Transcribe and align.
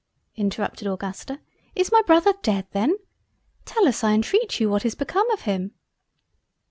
(interrupted 0.35 0.87
Augusta) 0.87 1.39
is 1.75 1.91
my 1.91 2.01
Brother 2.07 2.33
dead 2.41 2.65
then? 2.71 2.97
Tell 3.65 3.87
us 3.87 4.03
I 4.03 4.15
intreat 4.15 4.59
you 4.59 4.67
what 4.67 4.83
is 4.83 4.95
become 4.95 5.29
of 5.29 5.41
him?" 5.41 5.75